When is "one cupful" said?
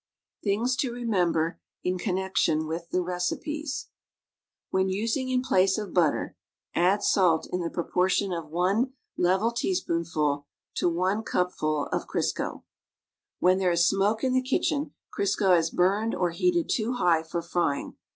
10.89-11.85